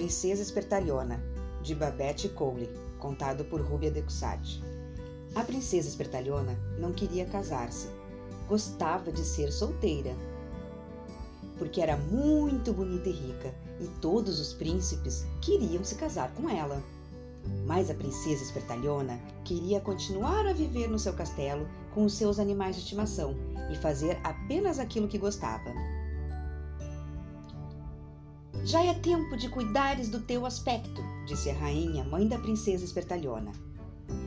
Princesa 0.00 0.40
Espertalhona, 0.40 1.22
de 1.60 1.74
Babette 1.74 2.26
Cowley, 2.30 2.70
contado 2.98 3.44
por 3.44 3.60
Rubia 3.60 3.90
de 3.90 4.00
Cussat. 4.00 4.58
A 5.34 5.44
princesa 5.44 5.90
Espertalhona 5.90 6.58
não 6.78 6.90
queria 6.90 7.26
casar-se. 7.26 7.86
Gostava 8.48 9.12
de 9.12 9.22
ser 9.22 9.52
solteira. 9.52 10.16
Porque 11.58 11.82
era 11.82 11.98
muito 11.98 12.72
bonita 12.72 13.10
e 13.10 13.12
rica, 13.12 13.54
e 13.78 13.86
todos 14.00 14.40
os 14.40 14.54
príncipes 14.54 15.26
queriam 15.42 15.84
se 15.84 15.96
casar 15.96 16.32
com 16.32 16.48
ela. 16.48 16.82
Mas 17.66 17.90
a 17.90 17.94
princesa 17.94 18.42
Espertalhona 18.42 19.20
queria 19.44 19.82
continuar 19.82 20.46
a 20.46 20.54
viver 20.54 20.88
no 20.88 20.98
seu 20.98 21.12
castelo 21.12 21.68
com 21.92 22.06
os 22.06 22.14
seus 22.14 22.38
animais 22.38 22.74
de 22.74 22.80
estimação 22.80 23.36
e 23.70 23.76
fazer 23.76 24.18
apenas 24.24 24.78
aquilo 24.78 25.08
que 25.08 25.18
gostava. 25.18 25.70
Já 28.64 28.84
é 28.84 28.92
tempo 28.92 29.36
de 29.36 29.48
cuidares 29.48 30.10
do 30.10 30.20
teu 30.20 30.44
aspecto, 30.44 31.02
disse 31.26 31.48
a 31.48 31.54
rainha, 31.54 32.04
mãe 32.04 32.28
da 32.28 32.38
princesa 32.38 32.84
Espertalhona. 32.84 33.52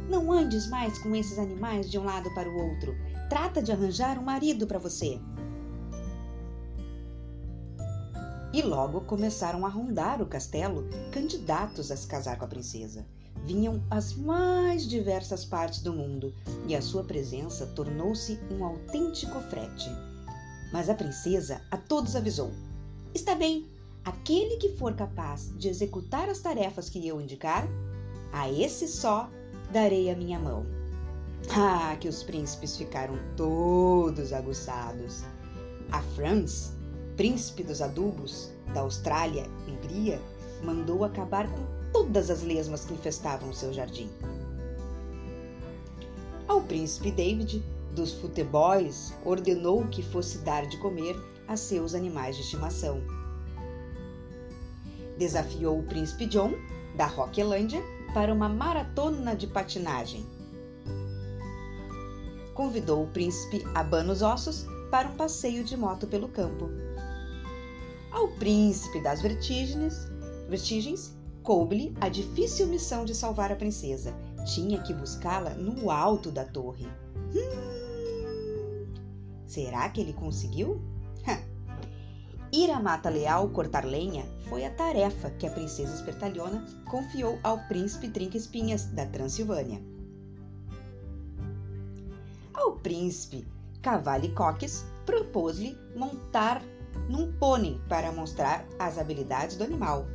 Não 0.09 0.31
andes 0.31 0.67
mais 0.69 0.97
com 0.97 1.15
esses 1.15 1.37
animais 1.37 1.89
de 1.89 1.99
um 1.99 2.03
lado 2.03 2.33
para 2.33 2.49
o 2.49 2.69
outro. 2.69 2.95
Trata 3.29 3.61
de 3.61 3.71
arranjar 3.71 4.17
um 4.17 4.23
marido 4.23 4.65
para 4.65 4.79
você. 4.79 5.19
E 8.51 8.61
logo 8.61 9.01
começaram 9.01 9.65
a 9.65 9.69
rondar 9.69 10.21
o 10.21 10.25
castelo 10.25 10.87
candidatos 11.11 11.91
a 11.91 11.95
se 11.95 12.07
casar 12.07 12.37
com 12.37 12.45
a 12.45 12.47
princesa. 12.47 13.05
Vinham 13.45 13.83
as 13.89 14.15
mais 14.15 14.87
diversas 14.87 15.43
partes 15.43 15.81
do 15.81 15.93
mundo 15.93 16.33
e 16.67 16.75
a 16.75 16.81
sua 16.81 17.03
presença 17.03 17.67
tornou-se 17.67 18.39
um 18.51 18.63
autêntico 18.63 19.39
frete. 19.41 19.89
Mas 20.71 20.89
a 20.89 20.95
princesa 20.95 21.61
a 21.69 21.77
todos 21.77 22.15
avisou: 22.15 22.51
Está 23.13 23.35
bem, 23.35 23.67
aquele 24.03 24.57
que 24.57 24.69
for 24.69 24.93
capaz 24.93 25.53
de 25.57 25.67
executar 25.67 26.29
as 26.29 26.39
tarefas 26.39 26.89
que 26.89 27.07
eu 27.07 27.21
indicar, 27.21 27.67
a 28.31 28.49
esse 28.51 28.87
só 28.87 29.29
darei 29.71 30.09
a 30.09 30.15
minha 30.15 30.39
mão. 30.39 30.65
Ah, 31.49 31.95
que 31.99 32.07
os 32.07 32.23
príncipes 32.23 32.77
ficaram 32.77 33.17
todos 33.35 34.31
aguçados. 34.31 35.23
A 35.91 36.01
Franz, 36.15 36.73
príncipe 37.15 37.63
dos 37.63 37.81
adubos 37.81 38.49
da 38.73 38.81
Austrália 38.81 39.45
Hungria, 39.67 40.19
mandou 40.63 41.03
acabar 41.03 41.47
com 41.49 41.91
todas 41.91 42.29
as 42.29 42.41
lesmas 42.41 42.85
que 42.85 42.93
infestavam 42.93 43.53
seu 43.53 43.73
jardim. 43.73 44.09
Ao 46.47 46.61
príncipe 46.61 47.11
David, 47.11 47.63
dos 47.93 48.13
futeboys, 48.13 49.13
ordenou 49.23 49.85
que 49.87 50.01
fosse 50.01 50.39
dar 50.39 50.65
de 50.65 50.77
comer 50.77 51.15
a 51.47 51.55
seus 51.55 51.93
animais 51.93 52.35
de 52.35 52.41
estimação. 52.41 53.01
Desafiou 55.17 55.79
o 55.79 55.83
príncipe 55.83 56.25
John, 56.25 56.53
da 56.95 57.05
Rocklândia, 57.05 57.81
para 58.13 58.33
uma 58.33 58.49
maratona 58.49 59.35
de 59.35 59.47
patinagem. 59.47 60.25
Convidou 62.53 63.03
o 63.03 63.07
príncipe 63.07 63.65
Abanos 63.73 64.21
Ossos 64.21 64.65
para 64.91 65.07
um 65.07 65.15
passeio 65.15 65.63
de 65.63 65.75
moto 65.75 66.05
pelo 66.05 66.27
campo. 66.27 66.69
Ao 68.11 68.27
príncipe 68.27 69.01
das 69.01 69.21
vertigens, 69.21 70.07
vertigens 70.47 71.15
coube-lhe 71.41 71.95
a 71.99 72.09
difícil 72.09 72.67
missão 72.67 73.05
de 73.05 73.15
salvar 73.15 73.51
a 73.51 73.55
princesa. 73.55 74.13
Tinha 74.53 74.81
que 74.81 74.93
buscá-la 74.93 75.51
no 75.51 75.89
alto 75.89 76.29
da 76.29 76.45
torre. 76.45 76.87
Hum, 77.33 78.85
será 79.47 79.89
que 79.89 80.01
ele 80.01 80.13
conseguiu? 80.13 80.81
Ir 82.55 82.69
à 82.69 82.79
mata 82.79 83.09
leal 83.09 83.49
cortar 83.49 83.83
lenha 83.83 84.23
foi 84.53 84.65
a 84.65 84.69
tarefa 84.69 85.31
que 85.31 85.47
a 85.47 85.49
princesa 85.49 85.95
espertalhona 85.95 86.63
confiou 86.85 87.39
ao 87.41 87.57
príncipe 87.67 88.07
Trinca-Espinhas 88.07 88.85
da 88.85 89.03
Transilvânia. 89.03 89.81
Ao 92.53 92.73
príncipe 92.73 93.47
Cavale-Coques 93.81 94.85
propôs-lhe 95.07 95.75
montar 95.95 96.61
num 97.09 97.33
pônei 97.33 97.81
para 97.89 98.11
mostrar 98.11 98.63
as 98.77 98.99
habilidades 98.99 99.57
do 99.57 99.63
animal. 99.63 100.05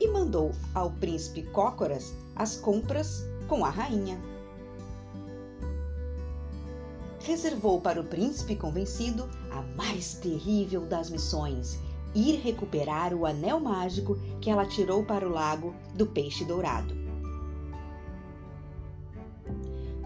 E 0.00 0.08
mandou 0.08 0.50
ao 0.74 0.90
príncipe 0.90 1.44
Cócoras 1.44 2.12
as 2.34 2.56
compras 2.56 3.22
com 3.46 3.64
a 3.64 3.70
rainha. 3.70 4.20
Reservou 7.20 7.80
para 7.80 8.00
o 8.00 8.04
príncipe 8.04 8.56
convencido 8.56 9.30
a 9.52 9.62
mais 9.76 10.14
terrível 10.14 10.84
das 10.86 11.08
missões: 11.08 11.78
ir 12.14 12.40
recuperar 12.40 13.14
o 13.14 13.26
anel 13.26 13.60
mágico 13.60 14.16
que 14.40 14.50
ela 14.50 14.66
tirou 14.66 15.04
para 15.04 15.26
o 15.26 15.32
lago 15.32 15.74
do 15.94 16.06
peixe 16.06 16.44
dourado. 16.44 16.94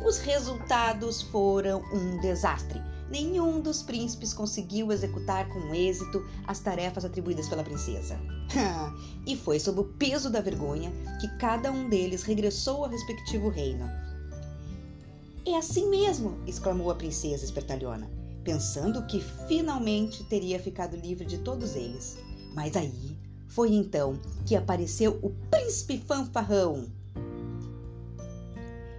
Os 0.04 0.18
resultados 0.18 1.22
foram 1.22 1.82
um 1.92 2.20
desastre. 2.20 2.78
Nenhum 3.10 3.60
dos 3.60 3.82
príncipes 3.82 4.34
conseguiu 4.34 4.92
executar 4.92 5.48
com 5.48 5.74
êxito 5.74 6.22
as 6.46 6.60
tarefas 6.60 7.04
atribuídas 7.04 7.48
pela 7.48 7.64
princesa. 7.64 8.18
e 9.26 9.34
foi 9.36 9.58
sob 9.58 9.80
o 9.80 9.84
peso 9.84 10.28
da 10.28 10.40
vergonha 10.40 10.92
que 11.20 11.28
cada 11.38 11.72
um 11.72 11.88
deles 11.88 12.22
regressou 12.22 12.84
ao 12.84 12.90
respectivo 12.90 13.48
reino. 13.48 13.88
É 15.46 15.56
assim 15.56 15.88
mesmo! 15.88 16.38
exclamou 16.46 16.90
a 16.90 16.94
princesa 16.94 17.44
espertalhona, 17.44 18.10
pensando 18.44 19.06
que 19.06 19.20
finalmente 19.48 20.22
teria 20.24 20.60
ficado 20.60 20.96
livre 20.96 21.24
de 21.24 21.38
todos 21.38 21.74
eles. 21.74 22.18
Mas 22.54 22.76
aí 22.76 23.18
foi 23.48 23.72
então 23.72 24.18
que 24.44 24.54
apareceu 24.54 25.18
o 25.22 25.30
príncipe 25.50 25.98
fanfarrão. 25.98 26.86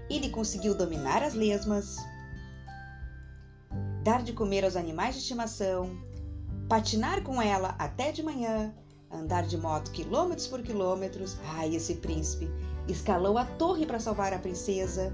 Ele 0.10 0.30
conseguiu 0.30 0.76
dominar 0.76 1.24
as 1.24 1.34
lesmas, 1.34 1.98
dar 4.04 4.24
de 4.24 4.34
comer 4.34 4.64
aos 4.64 4.76
animais 4.76 5.16
de 5.16 5.22
estimação, 5.22 5.98
patinar 6.68 7.24
com 7.24 7.42
ela 7.42 7.76
até 7.80 8.12
de 8.12 8.22
manhã, 8.22 8.74
andar 9.12 9.46
de 9.48 9.58
moto 9.58 9.92
quilômetros 9.92 10.48
por 10.48 10.62
quilômetros. 10.62 11.38
Ai, 11.56 11.76
esse 11.76 11.96
príncipe 11.96 12.50
escalou 12.88 13.38
a 13.38 13.46
torre 13.46 13.86
para 13.86 14.00
salvar 14.00 14.32
a 14.34 14.40
princesa, 14.40 15.12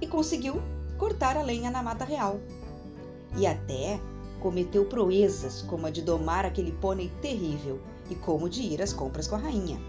e 0.00 0.06
conseguiu 0.06 0.62
cortar 1.00 1.34
a 1.38 1.42
lenha 1.42 1.70
na 1.70 1.82
mata 1.82 2.04
real. 2.04 2.38
E 3.34 3.46
até 3.46 3.98
cometeu 4.38 4.84
proezas 4.84 5.62
como 5.62 5.86
a 5.86 5.90
de 5.90 6.02
domar 6.02 6.44
aquele 6.44 6.72
pônei 6.72 7.10
terrível 7.22 7.80
e 8.10 8.14
como 8.14 8.50
de 8.50 8.60
ir 8.60 8.82
às 8.82 8.92
compras 8.92 9.26
com 9.26 9.34
a 9.34 9.38
rainha. 9.38 9.80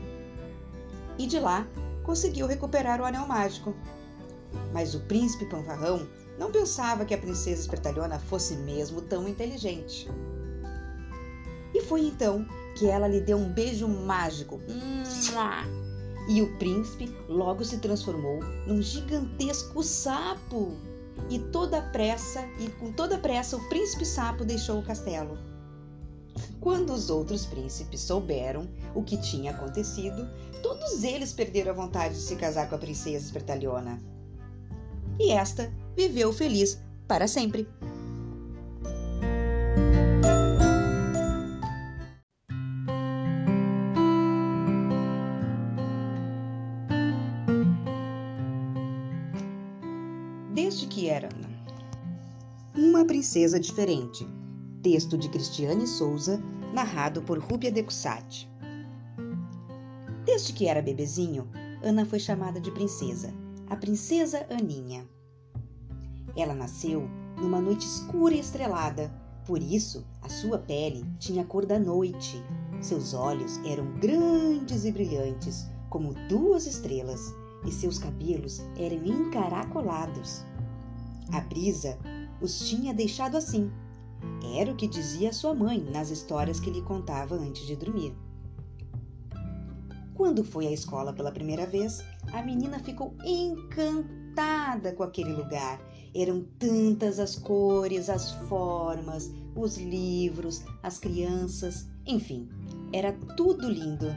E 1.20 1.28
de 1.28 1.38
lá 1.38 1.68
conseguiu 2.02 2.48
recuperar 2.48 3.02
o 3.02 3.06
anel 3.06 3.28
mágico. 3.28 3.76
Mas 4.72 4.96
o 4.96 5.02
príncipe 5.02 5.46
Panfarrão 5.46 6.08
não 6.40 6.50
pensava 6.50 7.04
que 7.04 7.14
a 7.14 7.18
princesa 7.18 7.60
espertalhona 7.60 8.18
fosse 8.18 8.56
mesmo 8.56 9.02
tão 9.02 9.28
inteligente. 9.28 10.10
E 11.74 11.82
foi 11.82 12.06
então 12.06 12.46
que 12.78 12.88
ela 12.88 13.08
lhe 13.08 13.20
deu 13.20 13.38
um 13.38 13.52
beijo 13.52 13.86
mágico. 13.86 14.62
E 16.30 16.42
o 16.42 16.58
príncipe 16.58 17.14
logo 17.28 17.66
se 17.66 17.80
transformou 17.80 18.40
num 18.66 18.82
gigantesco 18.82 19.84
sapo. 19.84 20.91
E 21.30 21.40
toda 21.40 21.82
pressa, 21.82 22.42
e 22.60 22.68
com 22.80 22.92
toda 22.92 23.18
pressa, 23.18 23.56
o 23.56 23.70
príncipe 23.70 24.06
sapo 24.06 24.44
deixou 24.44 24.80
o 24.80 24.84
castelo. 24.84 25.38
Quando 26.60 26.94
os 26.94 27.10
outros 27.10 27.46
príncipes 27.46 28.02
souberam 28.02 28.68
o 28.94 29.04
que 29.04 29.18
tinha 29.18 29.52
acontecido, 29.52 30.28
todos 30.62 31.04
eles 31.04 31.34
perderam 31.34 31.72
a 31.72 31.76
vontade 31.76 32.16
de 32.16 32.22
se 32.22 32.36
casar 32.36 32.70
com 32.70 32.76
a 32.76 32.80
princesa 32.80 33.26
espertalhona. 33.26 34.02
E 35.20 35.32
esta 35.32 35.72
viveu 35.96 36.32
feliz 36.32 36.82
para 37.08 37.28
sempre. 37.28 37.68
Desde 50.54 50.86
que 50.86 51.08
era 51.08 51.30
uma 52.76 53.06
princesa 53.06 53.58
diferente. 53.58 54.28
Texto 54.84 55.18
de 55.18 55.30
Cristiane 55.30 55.88
Souza, 55.88 56.44
narrado 56.74 57.22
por 57.22 57.40
Rúbia 57.40 57.72
de 57.72 57.82
Cussat. 57.82 58.50
Desde 60.26 60.52
que 60.52 60.68
era 60.68 60.82
bebezinho, 60.82 61.48
Ana 61.82 62.06
foi 62.06 62.20
chamada 62.20 62.60
de 62.60 62.70
princesa, 62.70 63.34
a 63.70 63.78
princesa 63.78 64.46
Aninha. 64.50 65.08
Ela 66.36 66.54
nasceu 66.54 67.08
numa 67.38 67.62
noite 67.62 67.86
escura 67.86 68.36
e 68.36 68.40
estrelada, 68.40 69.10
por 69.46 69.62
isso 69.62 70.06
a 70.22 70.28
sua 70.28 70.58
pele 70.58 71.06
tinha 71.18 71.44
a 71.44 71.46
cor 71.46 71.66
da 71.66 71.80
noite. 71.80 72.44
Seus 72.82 73.14
olhos 73.14 73.58
eram 73.66 73.86
grandes 74.00 74.84
e 74.84 74.92
brilhantes, 74.92 75.66
como 75.90 76.14
duas 76.28 76.68
estrelas, 76.68 77.34
e 77.66 77.72
seus 77.72 77.98
cabelos 77.98 78.62
eram 78.78 79.06
encaracolados. 79.06 80.44
A 81.32 81.42
brisa 81.42 81.98
os 82.42 82.68
tinha 82.68 82.94
deixado 82.94 83.38
assim, 83.38 83.72
Era 84.56 84.72
o 84.72 84.76
que 84.76 84.88
dizia 84.88 85.34
sua 85.34 85.54
mãe 85.54 85.80
nas 85.80 86.10
histórias 86.10 86.60
que 86.60 86.70
lhe 86.70 86.82
contava 86.82 87.36
antes 87.36 87.66
de 87.66 87.76
dormir. 87.76 88.16
Quando 90.14 90.44
foi 90.44 90.68
à 90.68 90.72
escola 90.72 91.14
pela 91.14 91.32
primeira 91.32 91.66
vez, 91.66 92.04
a 92.32 92.44
menina 92.44 92.78
ficou 92.80 93.16
encantada 93.26 94.94
com 94.94 95.04
aquele 95.04 95.34
lugar. 95.34 95.82
Eram 96.14 96.46
tantas 96.60 97.20
as 97.20 97.36
cores, 97.36 98.10
as 98.10 98.32
formas, 98.48 99.32
os 99.56 99.78
livros, 99.78 100.64
as 100.84 101.00
crianças, 101.00 101.88
enfim, 102.06 102.50
era 102.94 103.14
tudo 103.36 103.70
lindo. 103.70 104.08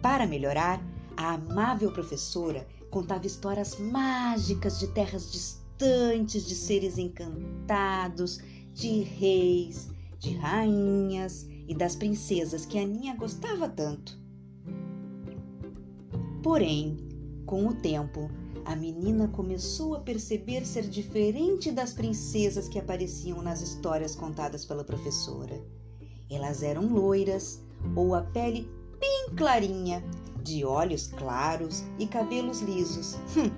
Para 0.00 0.26
melhorar, 0.26 0.80
a 1.20 1.34
amável 1.34 1.92
professora 1.92 2.66
contava 2.90 3.26
histórias 3.26 3.78
mágicas 3.78 4.78
de 4.78 4.86
terras 4.88 5.30
distantes, 5.30 6.46
de 6.46 6.54
seres 6.54 6.96
encantados, 6.96 8.40
de 8.72 9.02
reis, 9.02 9.90
de 10.18 10.32
rainhas 10.38 11.46
e 11.68 11.74
das 11.74 11.94
princesas 11.94 12.64
que 12.64 12.78
a 12.78 12.82
Aninha 12.82 13.14
gostava 13.16 13.68
tanto. 13.68 14.18
Porém, 16.42 16.96
com 17.44 17.66
o 17.66 17.74
tempo, 17.74 18.30
a 18.64 18.74
menina 18.74 19.28
começou 19.28 19.94
a 19.96 20.00
perceber 20.00 20.64
ser 20.64 20.88
diferente 20.88 21.70
das 21.70 21.92
princesas 21.92 22.66
que 22.66 22.78
apareciam 22.78 23.42
nas 23.42 23.60
histórias 23.60 24.16
contadas 24.16 24.64
pela 24.64 24.84
professora. 24.84 25.62
Elas 26.30 26.62
eram 26.62 26.86
loiras 26.86 27.62
ou 27.94 28.14
a 28.14 28.22
pele 28.22 28.66
bem 28.98 29.34
clarinha, 29.36 30.02
de 30.42 30.64
olhos 30.64 31.06
claros 31.06 31.84
e 31.98 32.06
cabelos 32.06 32.60
lisos. 32.60 33.16
Hum, 33.36 33.50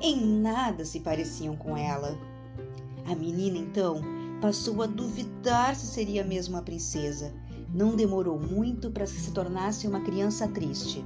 em 0.00 0.40
nada 0.40 0.84
se 0.84 1.00
pareciam 1.00 1.56
com 1.56 1.76
ela. 1.76 2.18
A 3.06 3.14
menina 3.14 3.56
então 3.56 4.00
passou 4.40 4.82
a 4.82 4.86
duvidar 4.86 5.74
se 5.74 5.86
seria 5.86 6.24
mesmo 6.24 6.56
a 6.56 6.62
princesa. 6.62 7.32
Não 7.72 7.96
demorou 7.96 8.38
muito 8.38 8.90
para 8.90 9.04
que 9.04 9.10
se 9.10 9.32
tornasse 9.32 9.86
uma 9.86 10.00
criança 10.00 10.46
triste. 10.48 11.04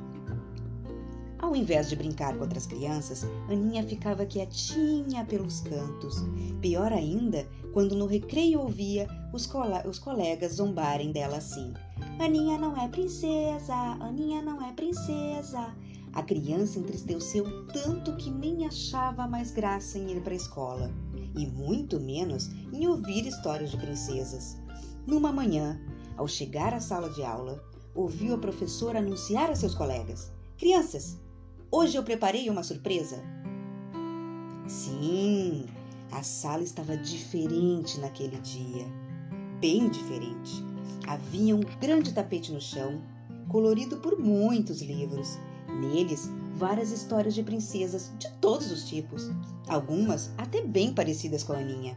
Ao 1.38 1.56
invés 1.56 1.88
de 1.88 1.96
brincar 1.96 2.34
com 2.34 2.42
outras 2.42 2.66
crianças, 2.66 3.26
Aninha 3.48 3.82
ficava 3.82 4.26
quietinha 4.26 5.24
pelos 5.24 5.60
cantos. 5.60 6.22
Pior 6.60 6.92
ainda, 6.92 7.48
quando 7.72 7.96
no 7.96 8.06
recreio 8.06 8.60
ouvia 8.60 9.08
os, 9.32 9.48
os 9.88 9.98
colegas 9.98 10.52
zombarem 10.54 11.10
dela 11.10 11.38
assim: 11.38 11.72
Aninha 12.20 12.58
não 12.58 12.76
é 12.76 12.86
princesa, 12.86 13.74
Aninha 13.98 14.42
não 14.42 14.62
é 14.62 14.70
princesa. 14.74 15.74
A 16.12 16.22
criança 16.22 16.78
entristeceu 16.78 17.66
tanto 17.68 18.14
que 18.16 18.30
nem 18.30 18.66
achava 18.66 19.26
mais 19.26 19.50
graça 19.50 19.96
em 19.96 20.10
ir 20.10 20.20
para 20.20 20.34
a 20.34 20.36
escola, 20.36 20.92
e 21.34 21.46
muito 21.46 21.98
menos 21.98 22.50
em 22.74 22.86
ouvir 22.86 23.26
histórias 23.26 23.70
de 23.70 23.78
princesas. 23.78 24.58
Numa 25.06 25.32
manhã, 25.32 25.80
ao 26.18 26.28
chegar 26.28 26.74
à 26.74 26.80
sala 26.80 27.08
de 27.08 27.22
aula, 27.22 27.64
ouviu 27.94 28.34
a 28.34 28.38
professora 28.38 28.98
anunciar 28.98 29.50
a 29.50 29.56
seus 29.56 29.74
colegas: 29.74 30.30
Crianças, 30.58 31.18
hoje 31.70 31.96
eu 31.96 32.02
preparei 32.02 32.50
uma 32.50 32.62
surpresa. 32.62 33.16
Sim, 34.68 35.64
a 36.12 36.22
sala 36.22 36.64
estava 36.64 36.98
diferente 36.98 37.98
naquele 37.98 38.38
dia, 38.40 38.86
bem 39.58 39.88
diferente. 39.88 40.69
Havia 41.06 41.56
um 41.56 41.60
grande 41.80 42.12
tapete 42.12 42.52
no 42.52 42.60
chão, 42.60 43.00
colorido 43.48 43.98
por 43.98 44.18
muitos 44.18 44.80
livros. 44.80 45.38
Neles, 45.68 46.30
várias 46.54 46.90
histórias 46.90 47.34
de 47.34 47.42
princesas 47.42 48.12
de 48.18 48.30
todos 48.40 48.70
os 48.70 48.84
tipos, 48.88 49.30
algumas 49.68 50.30
até 50.36 50.60
bem 50.62 50.92
parecidas 50.92 51.42
com 51.42 51.52
a 51.52 51.58
Aninha. 51.58 51.96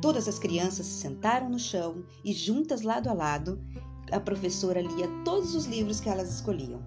Todas 0.00 0.26
as 0.26 0.38
crianças 0.38 0.86
se 0.86 1.00
sentaram 1.00 1.48
no 1.50 1.58
chão 1.58 2.04
e, 2.24 2.32
juntas 2.32 2.82
lado 2.82 3.08
a 3.08 3.12
lado, 3.12 3.62
a 4.10 4.18
professora 4.18 4.80
lia 4.80 5.08
todos 5.24 5.54
os 5.54 5.66
livros 5.66 6.00
que 6.00 6.08
elas 6.08 6.32
escolhiam. 6.34 6.82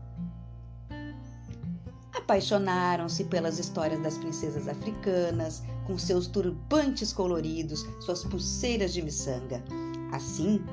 Apaixonaram-se 2.13 3.23
pelas 3.25 3.59
histórias 3.59 4.01
das 4.01 4.17
princesas 4.17 4.67
africanas, 4.67 5.63
com 5.85 5.97
seus 5.97 6.27
turbantes 6.27 7.11
coloridos, 7.11 7.85
suas 7.99 8.23
pulseiras 8.23 8.93
de 8.93 9.01
miçanga. 9.01 9.63
Assim, 10.11 10.63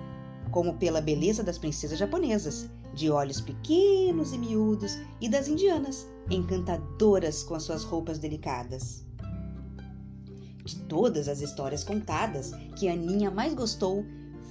como 0.51 0.77
pela 0.77 1.01
beleza 1.01 1.43
das 1.43 1.59
princesas 1.59 1.99
japonesas, 1.99 2.69
de 2.95 3.11
olhos 3.11 3.41
pequenos 3.41 4.33
e 4.33 4.39
miúdos, 4.39 4.99
e 5.21 5.29
das 5.29 5.49
indianas, 5.49 6.07
encantadoras 6.31 7.43
com 7.43 7.55
as 7.55 7.63
suas 7.63 7.85
roupas 7.85 8.19
delicadas. 8.19 9.05
De 10.65 10.77
todas 10.83 11.29
as 11.29 11.41
histórias 11.41 11.85
contadas, 11.85 12.53
que 12.77 12.89
a 12.89 12.93
Aninha 12.93 13.31
mais 13.31 13.55
gostou 13.55 14.05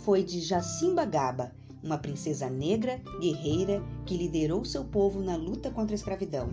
foi 0.04 0.24
de 0.24 0.40
Jacimba 0.42 1.06
Gaba, 1.06 1.52
uma 1.84 1.98
princesa 1.98 2.50
negra, 2.50 3.02
guerreira, 3.22 3.84
que 4.06 4.18
liderou 4.18 4.66
seu 4.66 4.84
povo 4.84 5.22
na 5.22 5.36
luta 5.36 5.70
contra 5.70 5.94
a 5.94 5.98
escravidão. 5.98 6.50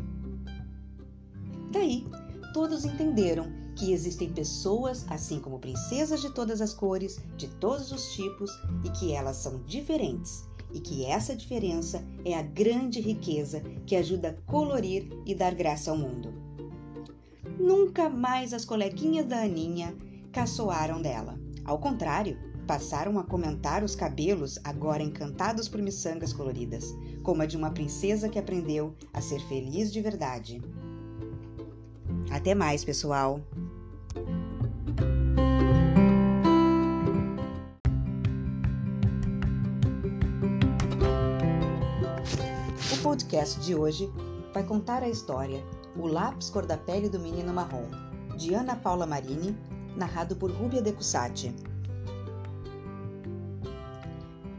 Daí, 1.72 2.06
todos 2.52 2.84
entenderam 2.84 3.65
que 3.76 3.92
existem 3.92 4.32
pessoas, 4.32 5.04
assim 5.08 5.38
como 5.38 5.58
princesas 5.58 6.22
de 6.22 6.30
todas 6.30 6.60
as 6.60 6.72
cores, 6.72 7.20
de 7.36 7.46
todos 7.46 7.92
os 7.92 8.12
tipos, 8.14 8.50
e 8.82 8.88
que 8.90 9.12
elas 9.12 9.36
são 9.36 9.62
diferentes, 9.64 10.48
e 10.72 10.80
que 10.80 11.04
essa 11.04 11.36
diferença 11.36 12.02
é 12.24 12.34
a 12.34 12.42
grande 12.42 13.00
riqueza 13.00 13.60
que 13.86 13.94
ajuda 13.94 14.30
a 14.30 14.50
colorir 14.50 15.08
e 15.26 15.34
dar 15.34 15.54
graça 15.54 15.90
ao 15.90 15.98
mundo. 15.98 16.32
Nunca 17.58 18.08
mais 18.08 18.52
as 18.52 18.64
coleguinhas 18.64 19.26
da 19.26 19.42
Aninha 19.42 19.94
caçoaram 20.32 21.00
dela. 21.00 21.38
Ao 21.64 21.78
contrário, 21.78 22.38
passaram 22.66 23.18
a 23.18 23.24
comentar 23.24 23.84
os 23.84 23.94
cabelos 23.94 24.58
agora 24.64 25.02
encantados 25.02 25.68
por 25.68 25.80
miçangas 25.80 26.32
coloridas, 26.32 26.94
como 27.22 27.42
a 27.42 27.46
de 27.46 27.56
uma 27.56 27.70
princesa 27.70 28.28
que 28.28 28.38
aprendeu 28.38 28.94
a 29.12 29.20
ser 29.20 29.40
feliz 29.48 29.92
de 29.92 30.00
verdade. 30.00 30.60
Até 32.30 32.54
mais, 32.54 32.84
pessoal! 32.84 33.40
O 42.92 43.02
podcast 43.02 43.60
de 43.60 43.74
hoje 43.74 44.12
vai 44.52 44.64
contar 44.64 45.02
a 45.02 45.08
história 45.08 45.64
O 45.96 46.06
Lápis 46.06 46.50
Cor 46.50 46.66
da 46.66 46.76
Pele 46.76 47.08
do 47.08 47.18
Menino 47.18 47.52
Marrom, 47.52 47.86
de 48.36 48.54
Ana 48.54 48.76
Paula 48.76 49.06
Marini, 49.06 49.56
narrado 49.96 50.36
por 50.36 50.50
Rúbia 50.50 50.82
De 50.82 50.92
Cussati. 50.92 51.54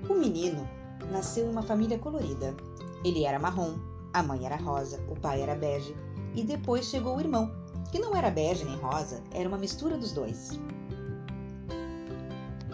O 0.09 0.13
menino 0.13 0.67
nasceu 1.12 1.45
em 1.45 1.50
uma 1.50 1.62
família 1.62 2.00
colorida. 2.00 2.55
Ele 3.03 3.24
era 3.24 3.38
marrom, 3.38 3.75
a 4.13 4.24
mãe 4.24 4.45
era 4.45 4.55
rosa, 4.55 5.00
o 5.09 5.19
pai 5.19 5.41
era 5.41 5.53
bege 5.53 5.95
e 6.38 6.43
depois 6.43 6.86
chegou 6.86 7.17
o 7.17 7.19
irmão, 7.19 7.51
que 7.91 8.00
não 8.00 8.15
era 8.15 8.29
bege 8.29 8.65
nem 8.65 8.77
rosa, 8.77 9.22
era 9.32 9.48
uma 9.48 9.58
mistura 9.58 9.98
dos 9.98 10.12
dois. 10.12 10.60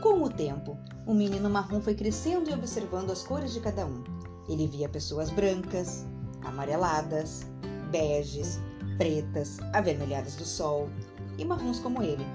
Com 0.02 0.24
o 0.24 0.30
tempo, 0.30 0.78
o 1.06 1.14
menino 1.14 1.50
marrom 1.50 1.80
foi 1.80 1.96
crescendo 1.96 2.50
e 2.50 2.54
observando 2.54 3.12
as 3.12 3.24
cores 3.24 3.54
de 3.54 3.60
cada 3.60 3.86
um. 3.86 4.04
Ele 4.50 4.68
via 4.68 4.90
pessoas 4.90 5.30
brancas, 5.30 6.06
amareladas, 6.44 7.48
beges, 7.90 8.60
pretas, 8.98 9.60
avermelhadas 9.74 10.36
do 10.36 10.46
sol 10.46 10.90
e 11.38 11.46
marrons 11.46 11.80
como 11.80 12.04
ele. 12.04 12.26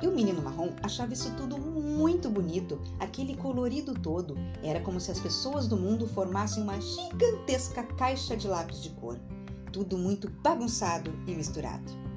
E 0.00 0.06
o 0.06 0.14
menino 0.14 0.40
marrom 0.40 0.70
achava 0.82 1.12
isso 1.12 1.34
tudo 1.36 1.58
muito 1.58 2.30
bonito, 2.30 2.80
aquele 2.98 3.36
colorido 3.36 3.92
todo. 3.94 4.36
Era 4.62 4.80
como 4.80 5.00
se 5.00 5.10
as 5.10 5.20
pessoas 5.20 5.66
do 5.66 5.76
mundo 5.76 6.06
formassem 6.06 6.62
uma 6.62 6.80
gigantesca 6.80 7.82
caixa 7.82 8.36
de 8.36 8.48
lápis 8.48 8.80
de 8.80 8.90
cor 8.90 9.18
tudo 9.78 9.96
muito 9.96 10.28
bagunçado 10.42 11.12
e 11.26 11.34
misturado. 11.34 12.07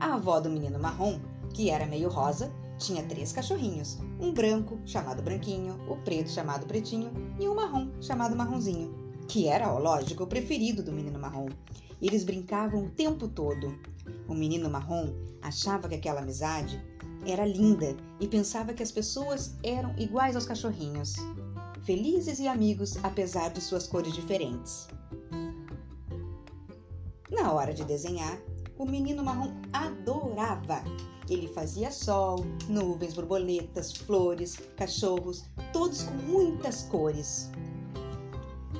A 0.00 0.14
avó 0.14 0.40
do 0.40 0.48
menino 0.48 0.78
marrom, 0.78 1.20
que 1.52 1.68
era 1.68 1.84
meio 1.84 2.08
rosa, 2.08 2.50
tinha 2.78 3.02
três 3.02 3.32
cachorrinhos: 3.32 3.98
um 4.18 4.32
branco, 4.32 4.80
chamado 4.86 5.22
Branquinho, 5.22 5.78
o 5.86 5.96
preto, 5.96 6.30
chamado 6.30 6.64
Pretinho, 6.64 7.12
e 7.38 7.46
um 7.46 7.54
marrom, 7.54 7.90
chamado 8.00 8.34
Marronzinho, 8.34 8.94
que 9.28 9.46
era, 9.46 9.70
ó, 9.70 9.78
lógico, 9.78 10.24
o 10.24 10.26
preferido 10.26 10.82
do 10.82 10.90
menino 10.90 11.18
marrom. 11.18 11.50
Eles 12.00 12.24
brincavam 12.24 12.86
o 12.86 12.90
tempo 12.90 13.28
todo. 13.28 13.78
O 14.26 14.32
menino 14.32 14.70
marrom 14.70 15.12
achava 15.42 15.86
que 15.86 15.96
aquela 15.96 16.22
amizade 16.22 16.82
era 17.26 17.44
linda 17.44 17.94
e 18.18 18.26
pensava 18.26 18.72
que 18.72 18.82
as 18.82 18.90
pessoas 18.90 19.54
eram 19.62 19.94
iguais 19.98 20.34
aos 20.34 20.46
cachorrinhos, 20.46 21.16
felizes 21.82 22.40
e 22.40 22.48
amigos 22.48 22.96
apesar 23.02 23.50
de 23.50 23.60
suas 23.60 23.86
cores 23.86 24.14
diferentes. 24.14 24.88
Na 27.30 27.52
hora 27.52 27.74
de 27.74 27.84
desenhar, 27.84 28.38
o 28.80 28.86
menino 28.86 29.22
marrom 29.22 29.52
adorava. 29.74 30.82
Ele 31.28 31.46
fazia 31.48 31.90
sol, 31.90 32.46
nuvens, 32.66 33.12
borboletas, 33.12 33.92
flores, 33.92 34.58
cachorros, 34.74 35.44
todos 35.70 36.04
com 36.04 36.14
muitas 36.14 36.84
cores. 36.84 37.50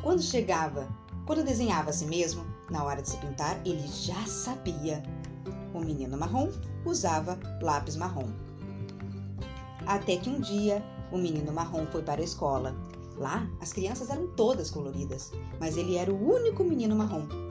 Quando 0.03 0.23
chegava, 0.23 0.89
quando 1.27 1.45
desenhava 1.45 1.91
a 1.91 1.93
si 1.93 2.07
mesmo, 2.07 2.43
na 2.71 2.83
hora 2.83 3.03
de 3.03 3.11
se 3.11 3.19
pintar, 3.19 3.61
ele 3.67 3.87
já 3.87 4.25
sabia. 4.25 5.03
O 5.75 5.81
menino 5.81 6.17
marrom 6.17 6.51
usava 6.87 7.39
lápis 7.61 7.95
marrom. 7.95 8.27
Até 9.87 10.17
que 10.17 10.31
um 10.31 10.41
dia 10.41 10.83
o 11.13 11.19
menino 11.19 11.53
marrom 11.53 11.87
foi 11.87 12.03
para 12.03 12.23
a 12.23 12.25
escola. 12.25 12.75
Lá, 13.19 13.47
as 13.61 13.71
crianças 13.71 14.09
eram 14.09 14.29
todas 14.29 14.71
coloridas, 14.71 15.31
mas 15.61 15.77
ele 15.77 15.97
era 15.97 16.11
o 16.11 16.35
único 16.35 16.65
menino 16.65 16.97
marrom. 16.97 17.50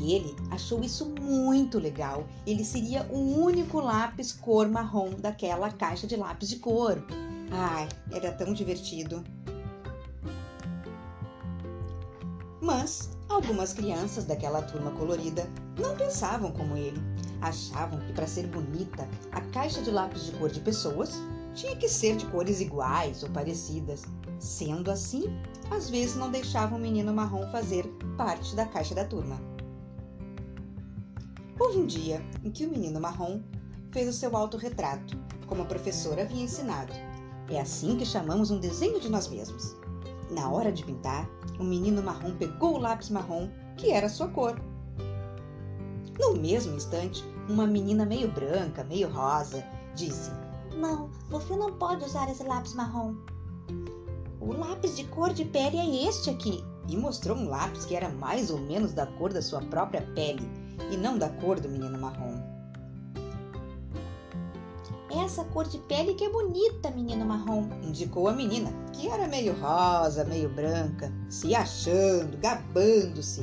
Ele 0.00 0.34
achou 0.50 0.82
isso 0.82 1.12
muito 1.20 1.78
legal. 1.78 2.26
Ele 2.46 2.64
seria 2.64 3.06
o 3.10 3.42
único 3.42 3.80
lápis 3.80 4.32
cor 4.32 4.68
marrom 4.68 5.10
daquela 5.18 5.70
caixa 5.70 6.06
de 6.06 6.16
lápis 6.16 6.48
de 6.48 6.56
cor. 6.56 7.04
Ai, 7.50 7.88
era 8.10 8.32
tão 8.32 8.54
divertido. 8.54 9.22
Mas 12.60 13.10
algumas 13.28 13.72
crianças 13.72 14.24
daquela 14.24 14.62
turma 14.62 14.90
colorida 14.92 15.48
não 15.78 15.96
pensavam 15.96 16.52
como 16.52 16.76
ele. 16.76 17.00
Achavam 17.40 17.98
que 18.00 18.12
para 18.12 18.26
ser 18.26 18.46
bonita, 18.46 19.08
a 19.32 19.40
caixa 19.40 19.82
de 19.82 19.90
lápis 19.90 20.26
de 20.26 20.32
cor 20.32 20.50
de 20.50 20.60
pessoas 20.60 21.14
tinha 21.54 21.74
que 21.74 21.88
ser 21.88 22.16
de 22.16 22.26
cores 22.26 22.60
iguais 22.60 23.22
ou 23.22 23.30
parecidas. 23.30 24.02
Sendo 24.38 24.90
assim, 24.90 25.24
às 25.70 25.90
vezes 25.90 26.16
não 26.16 26.30
deixavam 26.30 26.78
o 26.78 26.80
menino 26.80 27.12
marrom 27.12 27.50
fazer 27.50 27.86
parte 28.16 28.54
da 28.54 28.66
caixa 28.66 28.94
da 28.94 29.04
turma. 29.04 29.40
Houve 31.60 31.78
um 31.78 31.84
dia 31.84 32.24
em 32.42 32.50
que 32.50 32.64
o 32.64 32.70
menino 32.70 32.98
marrom 32.98 33.42
fez 33.92 34.08
o 34.08 34.14
seu 34.14 34.34
autorretrato, 34.34 35.14
como 35.46 35.60
a 35.60 35.66
professora 35.66 36.22
havia 36.22 36.44
ensinado. 36.44 36.90
É 37.50 37.60
assim 37.60 37.98
que 37.98 38.06
chamamos 38.06 38.50
um 38.50 38.58
desenho 38.58 38.98
de 38.98 39.10
nós 39.10 39.28
mesmos. 39.28 39.76
Na 40.30 40.50
hora 40.50 40.72
de 40.72 40.82
pintar, 40.82 41.28
o 41.58 41.62
menino 41.62 42.02
marrom 42.02 42.34
pegou 42.34 42.76
o 42.76 42.78
lápis 42.78 43.10
marrom, 43.10 43.50
que 43.76 43.90
era 43.90 44.08
sua 44.08 44.28
cor. 44.28 44.58
No 46.18 46.34
mesmo 46.34 46.74
instante, 46.76 47.22
uma 47.46 47.66
menina 47.66 48.06
meio 48.06 48.32
branca, 48.32 48.82
meio 48.82 49.10
rosa, 49.10 49.62
disse: 49.94 50.30
Não, 50.74 51.10
você 51.28 51.54
não 51.54 51.74
pode 51.74 52.02
usar 52.06 52.30
esse 52.30 52.42
lápis 52.42 52.72
marrom. 52.72 53.14
O 54.40 54.54
lápis 54.54 54.96
de 54.96 55.04
cor 55.04 55.34
de 55.34 55.44
pele 55.44 55.76
é 55.76 56.08
este 56.08 56.30
aqui. 56.30 56.64
E 56.88 56.96
mostrou 56.96 57.36
um 57.36 57.50
lápis 57.50 57.84
que 57.84 57.94
era 57.94 58.08
mais 58.08 58.50
ou 58.50 58.58
menos 58.58 58.94
da 58.94 59.06
cor 59.06 59.30
da 59.30 59.42
sua 59.42 59.60
própria 59.60 60.00
pele 60.14 60.48
e 60.90 60.96
não 60.96 61.18
da 61.18 61.28
cor 61.28 61.60
do 61.60 61.68
menino 61.68 61.98
marrom. 61.98 62.40
Essa 65.24 65.44
cor 65.44 65.66
de 65.66 65.78
pele 65.78 66.14
que 66.14 66.24
é 66.24 66.30
bonita, 66.30 66.90
menino 66.90 67.26
marrom, 67.26 67.68
indicou 67.82 68.28
a 68.28 68.32
menina, 68.32 68.70
que 68.92 69.08
era 69.08 69.26
meio 69.26 69.52
rosa, 69.60 70.24
meio 70.24 70.48
branca, 70.48 71.12
se 71.28 71.54
achando, 71.54 72.38
gabando-se. 72.38 73.42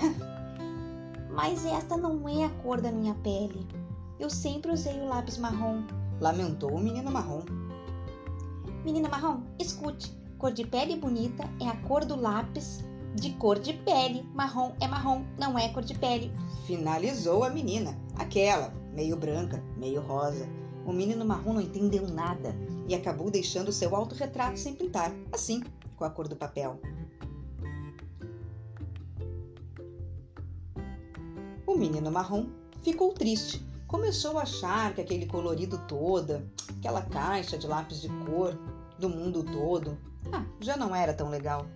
Mas 1.30 1.64
esta 1.66 1.96
não 1.96 2.26
é 2.28 2.44
a 2.44 2.50
cor 2.62 2.80
da 2.80 2.90
minha 2.90 3.14
pele. 3.16 3.66
Eu 4.18 4.30
sempre 4.30 4.72
usei 4.72 4.98
o 4.98 5.08
lápis 5.08 5.36
marrom, 5.36 5.82
lamentou 6.20 6.72
o 6.72 6.80
menino 6.80 7.10
marrom. 7.10 7.42
Menina 8.84 9.08
marrom, 9.08 9.42
escute. 9.60 10.16
Cor 10.38 10.52
de 10.52 10.64
pele 10.64 10.96
bonita 10.96 11.44
é 11.60 11.68
a 11.68 11.76
cor 11.82 12.04
do 12.04 12.14
lápis 12.14 12.84
de 13.14 13.32
cor 13.34 13.58
de 13.58 13.72
pele. 13.72 14.28
Marrom 14.34 14.72
é 14.80 14.86
marrom, 14.86 15.24
não 15.38 15.58
é 15.58 15.68
cor 15.68 15.82
de 15.82 15.94
pele. 15.94 16.32
Finalizou 16.66 17.44
a 17.44 17.50
menina, 17.50 17.98
aquela, 18.16 18.72
meio 18.94 19.16
branca, 19.16 19.62
meio 19.76 20.00
rosa. 20.00 20.48
O 20.86 20.92
menino 20.92 21.24
marrom 21.24 21.54
não 21.54 21.60
entendeu 21.60 22.06
nada 22.08 22.54
e 22.88 22.94
acabou 22.94 23.30
deixando 23.30 23.72
seu 23.72 23.94
autorretrato 23.94 24.58
sem 24.58 24.74
pintar, 24.74 25.12
assim, 25.32 25.62
com 25.96 26.04
a 26.04 26.10
cor 26.10 26.26
do 26.26 26.36
papel. 26.36 26.80
O 31.66 31.76
menino 31.76 32.10
marrom 32.10 32.46
ficou 32.82 33.12
triste. 33.12 33.62
Começou 33.86 34.38
a 34.38 34.42
achar 34.42 34.94
que 34.94 35.00
aquele 35.00 35.26
colorido 35.26 35.78
toda, 35.86 36.46
aquela 36.78 37.02
caixa 37.02 37.58
de 37.58 37.66
lápis 37.66 38.00
de 38.00 38.08
cor 38.08 38.58
do 38.98 39.08
mundo 39.08 39.42
todo, 39.42 39.98
ah, 40.32 40.44
já 40.60 40.76
não 40.76 40.94
era 40.94 41.12
tão 41.12 41.30
legal. 41.30 41.66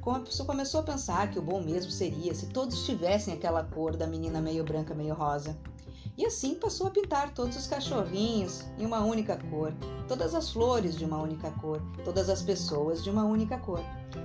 Começou 0.00 0.80
a 0.80 0.82
pensar 0.82 1.30
que 1.30 1.38
o 1.38 1.42
bom 1.42 1.62
mesmo 1.62 1.90
seria 1.90 2.34
se 2.34 2.46
todos 2.46 2.86
tivessem 2.86 3.34
aquela 3.34 3.62
cor 3.62 3.96
da 3.96 4.06
menina 4.06 4.40
meio 4.40 4.64
branca, 4.64 4.94
meio 4.94 5.14
rosa. 5.14 5.58
E 6.16 6.24
assim 6.24 6.54
passou 6.54 6.86
a 6.86 6.90
pintar 6.90 7.34
todos 7.34 7.56
os 7.56 7.66
cachorrinhos 7.66 8.64
em 8.78 8.86
uma 8.86 9.00
única 9.00 9.38
cor, 9.50 9.74
todas 10.08 10.34
as 10.34 10.50
flores 10.50 10.96
de 10.96 11.04
uma 11.04 11.20
única 11.20 11.50
cor, 11.50 11.82
todas 12.04 12.30
as 12.30 12.42
pessoas 12.42 13.04
de 13.04 13.10
uma 13.10 13.24
única 13.24 13.58
cor. 13.58 13.80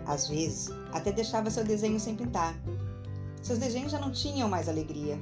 Às 0.06 0.28
vezes, 0.28 0.70
até 0.94 1.12
deixava 1.12 1.50
seu 1.50 1.64
desenho 1.64 2.00
sem 2.00 2.16
pintar. 2.16 2.56
Seus 3.42 3.60
desenhos 3.60 3.92
já 3.92 4.00
não 4.00 4.12
tinham 4.12 4.48
mais 4.50 4.70
alegria. 4.70 5.20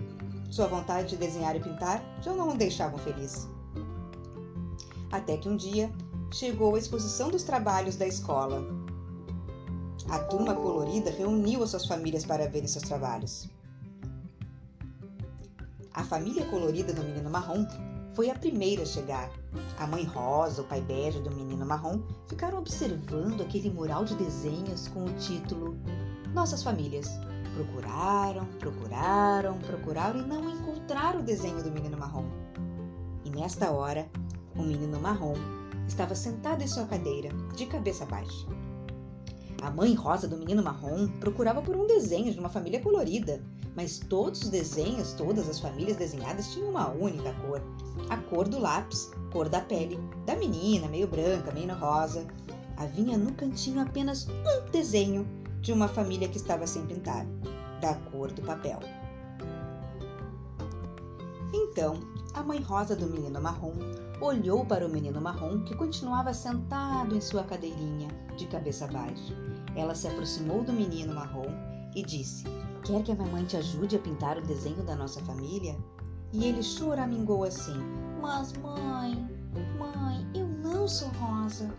Sua 0.51 0.67
vontade 0.67 1.10
de 1.10 1.17
desenhar 1.17 1.55
e 1.55 1.60
pintar 1.60 2.03
já 2.22 2.31
não 2.31 2.50
o 2.50 2.57
deixavam 2.57 3.00
feliz. 3.00 3.50
Até 5.12 5.36
que 5.38 5.50
um 5.50 5.57
dia 5.57 5.91
chegou 6.31 6.75
a 6.75 6.79
exposição 6.79 7.29
dos 7.29 7.43
trabalhos 7.43 7.95
da 7.95 8.07
escola. 8.07 8.83
A 10.10 10.19
turma 10.19 10.53
colorida 10.53 11.10
reuniu 11.10 11.63
as 11.63 11.69
suas 11.72 11.86
famílias 11.86 12.25
para 12.25 12.48
verem 12.48 12.67
seus 12.67 12.83
trabalhos. 12.83 13.50
A 15.93 16.03
família 16.03 16.45
colorida 16.45 16.93
do 16.93 17.03
menino 17.03 17.29
marrom 17.29 17.65
foi 18.13 18.29
a 18.29 18.36
primeira 18.36 18.83
a 18.83 18.86
chegar. 18.86 19.29
A 19.79 19.88
mãe 19.88 20.03
rosa, 20.03 20.62
o 20.62 20.65
pai 20.65 20.81
bege 20.81 21.19
do 21.19 21.31
menino 21.31 21.65
marrom 21.65 22.01
ficaram 22.27 22.60
observando 22.60 23.41
aquele 23.41 23.69
mural 23.69 24.05
de 24.05 24.15
desenhos 24.15 24.88
com 24.88 25.05
o 25.05 25.13
título 25.13 25.77
Nossas 26.33 26.63
Famílias. 26.63 27.07
Procuraram, 27.55 28.45
procuraram, 28.60 29.60
procuraram 29.60 30.19
e 30.19 30.25
não 30.25 30.50
encontraram 30.50 31.19
o 31.19 31.24
desenho 31.24 31.63
do 31.63 31.72
menino 31.72 31.98
marrom. 31.98 32.25
E 33.24 33.29
nesta 33.29 33.72
hora, 33.72 34.07
o 34.55 34.62
menino 34.62 35.00
marrom 35.00 35.36
estava 35.88 36.15
sentado 36.15 36.63
em 36.63 36.67
sua 36.67 36.86
cadeira, 36.86 37.29
de 37.55 37.65
cabeça 37.65 38.05
baixa. 38.05 38.62
A 39.63 39.72
mãe 39.72 39.93
rosa 39.93 40.27
do 40.27 40.36
menino 40.36 40.62
marrom 40.62 41.08
procurava 41.22 41.62
por 41.62 41.74
um 41.74 41.88
desenho 41.88 42.34
de 42.34 42.38
uma 42.38 42.50
família 42.50 42.82
colorida, 42.82 43.41
mas 43.77 43.98
todos 43.98 44.41
os 44.43 44.50
desenhos, 44.50 45.13
todas 45.13 45.48
as 45.48 45.58
famílias 45.58 45.96
desenhadas 45.96 46.51
tinham 46.51 46.70
uma 46.70 46.89
única 46.89 47.34
cor: 47.36 47.62
a 48.10 48.17
cor 48.17 48.46
do 48.46 48.60
lápis, 48.60 49.10
cor 49.32 49.48
da 49.48 49.62
pele, 49.62 49.98
da 50.25 50.36
menina, 50.36 50.89
meio 50.89 51.08
branca, 51.08 51.53
meio 51.53 51.74
rosa. 51.75 52.27
Havia 52.75 53.17
no 53.17 53.34
cantinho 53.36 53.79
apenas 53.79 54.27
um 54.27 54.70
desenho 54.70 55.25
de 55.62 55.72
uma 55.72 55.88
família 55.88 56.27
que 56.27 56.36
estava 56.36 56.67
sem 56.67 56.86
pintar, 56.86 57.25
da 57.79 57.93
cor 58.12 58.34
do 58.34 58.41
papel. 58.41 58.82
Então, 61.53 62.01
a 62.34 62.43
mãe 62.43 62.60
rosa 62.60 62.98
do 62.98 63.08
menino 63.08 63.39
marrom 63.39 63.75
olhou 64.20 64.65
para 64.65 64.86
o 64.86 64.89
menino 64.89 65.22
marrom 65.22 65.63
que 65.63 65.75
continuava 65.75 66.34
sentado 66.34 67.15
em 67.15 67.22
sua 67.22 67.43
cadeirinha, 67.43 68.10
de 68.36 68.46
cabeça 68.48 68.88
baixa. 68.88 69.34
Ela 69.75 69.96
se 69.96 70.08
aproximou 70.08 70.63
do 70.63 70.72
menino 70.72 71.13
marrom 71.13 71.48
e 71.96 72.03
disse: 72.03 72.44
Quer 72.84 73.01
que 73.03 73.12
a 73.12 73.15
mamãe 73.15 73.46
te 73.46 73.58
ajude 73.58 73.96
a 73.96 74.00
pintar 74.00 74.38
o 74.38 74.46
desenho 74.46 74.84
da 74.84 74.96
nossa 74.96 75.20
família? 75.22 75.75
E 76.32 76.46
ele 76.46 76.62
choramingou 76.62 77.44
assim: 77.44 77.75
Mas, 78.22 78.53
mãe, 78.53 79.27
mãe, 79.80 80.27
eu 80.36 80.48
não 80.48 80.88
sou 80.88 81.08
rosa. 81.20 81.74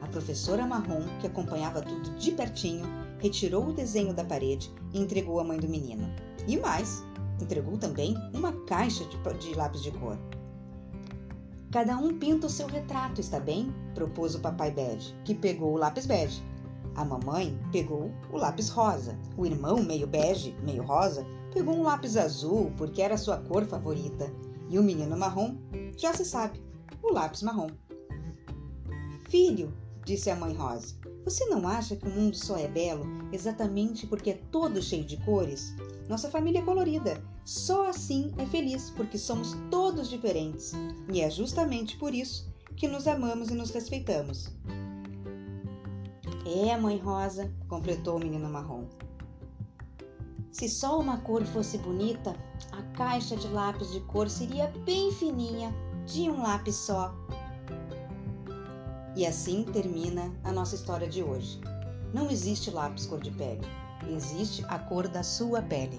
A 0.00 0.06
professora 0.06 0.66
marrom, 0.66 1.02
que 1.20 1.26
acompanhava 1.26 1.82
tudo 1.82 2.10
de 2.16 2.32
pertinho, 2.32 2.84
retirou 3.18 3.68
o 3.68 3.72
desenho 3.72 4.14
da 4.14 4.24
parede 4.24 4.72
e 4.92 5.00
entregou 5.00 5.40
à 5.40 5.44
mãe 5.44 5.58
do 5.58 5.68
menino. 5.68 6.08
E 6.46 6.56
mais, 6.56 7.02
entregou 7.40 7.76
também 7.78 8.14
uma 8.32 8.52
caixa 8.66 9.04
de, 9.04 9.54
lápis 9.54 9.82
de 9.82 9.90
cor. 9.92 10.18
Cada 11.70 11.96
um 11.98 12.18
pinta 12.18 12.46
o 12.46 12.50
seu 12.50 12.66
retrato, 12.66 13.20
está 13.20 13.38
bem? 13.38 13.72
propôs 13.94 14.34
o 14.34 14.40
papai 14.40 14.70
bege, 14.70 15.14
que 15.24 15.34
pegou 15.34 15.74
o 15.74 15.76
lápis 15.76 16.06
bege 16.06 16.42
a 16.98 17.04
mamãe 17.04 17.56
pegou 17.70 18.10
o 18.32 18.36
lápis 18.36 18.68
rosa. 18.68 19.16
O 19.36 19.46
irmão, 19.46 19.84
meio 19.84 20.04
bege, 20.04 20.56
meio 20.64 20.82
rosa, 20.82 21.24
pegou 21.54 21.76
um 21.76 21.82
lápis 21.82 22.16
azul 22.16 22.72
porque 22.76 23.00
era 23.00 23.16
sua 23.16 23.38
cor 23.38 23.64
favorita. 23.64 24.28
E 24.68 24.76
o 24.76 24.82
menino 24.82 25.16
marrom, 25.16 25.56
já 25.96 26.12
se 26.12 26.24
sabe, 26.24 26.60
o 27.00 27.12
lápis 27.12 27.42
marrom. 27.42 27.68
Filho, 29.28 29.72
disse 30.04 30.28
a 30.28 30.34
mãe 30.34 30.52
rosa, 30.54 30.96
você 31.24 31.44
não 31.46 31.68
acha 31.68 31.94
que 31.94 32.08
o 32.08 32.10
mundo 32.10 32.36
só 32.36 32.56
é 32.56 32.66
belo 32.66 33.06
exatamente 33.32 34.04
porque 34.04 34.30
é 34.30 34.40
todo 34.50 34.82
cheio 34.82 35.04
de 35.04 35.18
cores? 35.18 35.76
Nossa 36.08 36.28
família 36.28 36.58
é 36.58 36.64
colorida. 36.64 37.22
Só 37.44 37.88
assim 37.88 38.34
é 38.38 38.44
feliz, 38.46 38.90
porque 38.90 39.16
somos 39.16 39.56
todos 39.70 40.08
diferentes. 40.08 40.72
E 41.12 41.20
é 41.20 41.30
justamente 41.30 41.96
por 41.96 42.12
isso 42.12 42.52
que 42.76 42.88
nos 42.88 43.06
amamos 43.06 43.50
e 43.50 43.54
nos 43.54 43.70
respeitamos. 43.70 44.50
É, 46.50 46.74
mãe 46.78 46.96
rosa, 46.96 47.52
completou 47.68 48.16
o 48.16 48.18
menino 48.18 48.48
marrom. 48.48 48.86
Se 50.50 50.66
só 50.66 50.98
uma 50.98 51.18
cor 51.18 51.44
fosse 51.44 51.76
bonita, 51.76 52.34
a 52.72 52.82
caixa 52.96 53.36
de 53.36 53.46
lápis 53.48 53.92
de 53.92 54.00
cor 54.00 54.30
seria 54.30 54.72
bem 54.86 55.12
fininha, 55.12 55.70
de 56.06 56.30
um 56.30 56.40
lápis 56.40 56.74
só. 56.74 57.14
E 59.14 59.26
assim 59.26 59.62
termina 59.62 60.32
a 60.42 60.50
nossa 60.50 60.74
história 60.74 61.06
de 61.06 61.22
hoje. 61.22 61.60
Não 62.14 62.30
existe 62.30 62.70
lápis 62.70 63.04
cor 63.04 63.20
de 63.20 63.30
pele, 63.32 63.66
existe 64.08 64.64
a 64.68 64.78
cor 64.78 65.06
da 65.06 65.22
sua 65.22 65.60
pele. 65.60 65.98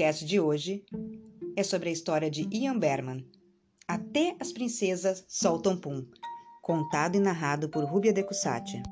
Podcast 0.00 0.24
de 0.24 0.40
hoje 0.40 0.82
é 1.54 1.62
sobre 1.62 1.90
a 1.90 1.92
história 1.92 2.30
de 2.30 2.48
Ian 2.50 2.78
Berman, 2.78 3.22
Até 3.86 4.34
as 4.40 4.50
Princesas 4.50 5.22
Soltam 5.28 5.76
Pum, 5.76 6.06
contado 6.62 7.16
e 7.16 7.20
narrado 7.20 7.68
por 7.68 7.84
Rubia 7.84 8.10
Decussati. 8.10 8.82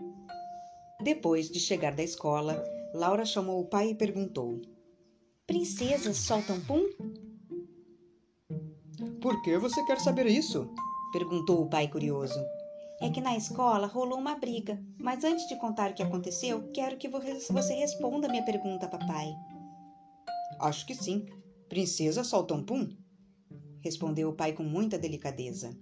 Depois 1.02 1.48
de 1.48 1.58
chegar 1.58 1.94
da 1.94 2.02
escola, 2.02 2.62
Laura 2.92 3.24
chamou 3.24 3.58
o 3.58 3.64
pai 3.64 3.88
e 3.88 3.94
perguntou: 3.94 4.60
Princesas 5.46 6.18
soltam 6.18 6.60
pum? 6.60 6.82
Por 9.22 9.40
que 9.40 9.56
você 9.56 9.82
quer 9.86 9.98
saber 10.00 10.26
isso? 10.26 10.70
perguntou 11.10 11.62
o 11.62 11.70
pai 11.70 11.88
curioso. 11.88 12.38
É 13.00 13.08
que 13.08 13.22
na 13.22 13.34
escola 13.34 13.86
rolou 13.86 14.18
uma 14.18 14.34
briga, 14.34 14.78
mas 14.98 15.24
antes 15.24 15.48
de 15.48 15.56
contar 15.56 15.90
o 15.90 15.94
que 15.94 16.02
aconteceu, 16.02 16.70
quero 16.74 16.98
que 16.98 17.08
você 17.08 17.72
responda 17.72 18.26
a 18.26 18.30
minha 18.30 18.44
pergunta, 18.44 18.86
papai. 18.86 19.32
Acho 20.58 20.86
que 20.86 20.94
sim. 20.94 21.26
Princesa 21.68 22.24
soltam 22.24 22.62
pum? 22.62 22.88
Respondeu 23.80 24.30
o 24.30 24.34
pai 24.34 24.52
com 24.52 24.62
muita 24.62 24.98
delicadeza. 24.98 25.76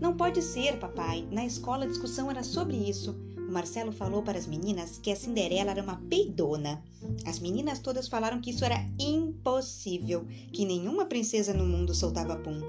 Não 0.00 0.16
pode 0.16 0.40
ser, 0.40 0.78
papai. 0.78 1.26
Na 1.30 1.44
escola 1.44 1.84
a 1.84 1.88
discussão 1.88 2.30
era 2.30 2.42
sobre 2.42 2.76
isso. 2.76 3.14
O 3.36 3.52
Marcelo 3.52 3.92
falou 3.92 4.22
para 4.22 4.38
as 4.38 4.46
meninas 4.46 4.96
que 4.98 5.10
a 5.10 5.16
Cinderela 5.16 5.72
era 5.72 5.82
uma 5.82 5.96
peidona. 6.08 6.82
As 7.26 7.40
meninas 7.40 7.80
todas 7.80 8.08
falaram 8.08 8.40
que 8.40 8.50
isso 8.50 8.64
era 8.64 8.86
impossível, 8.98 10.24
que 10.52 10.64
nenhuma 10.64 11.04
princesa 11.06 11.52
no 11.52 11.66
mundo 11.66 11.92
soltava 11.94 12.36
pum. 12.36 12.60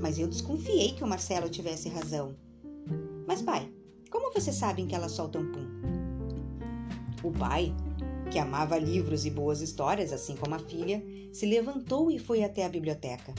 Mas 0.00 0.18
eu 0.18 0.26
desconfiei 0.26 0.92
que 0.92 1.04
o 1.04 1.06
Marcelo 1.06 1.48
tivesse 1.48 1.88
razão. 1.88 2.34
Mas, 3.26 3.40
pai, 3.40 3.72
como 4.10 4.32
você 4.32 4.52
sabe 4.52 4.84
que 4.84 4.94
elas 4.94 5.12
soltam 5.12 5.46
pum? 5.52 5.66
O 7.22 7.30
pai, 7.30 7.72
que 8.34 8.38
amava 8.40 8.76
livros 8.76 9.24
e 9.24 9.30
boas 9.30 9.60
histórias, 9.60 10.12
assim 10.12 10.34
como 10.34 10.56
a 10.56 10.58
filha, 10.58 11.00
se 11.32 11.46
levantou 11.46 12.10
e 12.10 12.18
foi 12.18 12.42
até 12.42 12.64
a 12.64 12.68
biblioteca. 12.68 13.32